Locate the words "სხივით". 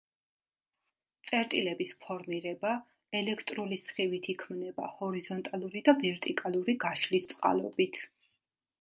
3.83-4.33